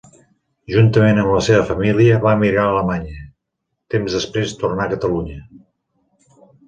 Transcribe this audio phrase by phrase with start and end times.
[0.75, 3.21] Juntament amb la seva família, va emigrar a Alemanya;
[3.95, 5.39] temps després tornà a Catalunya.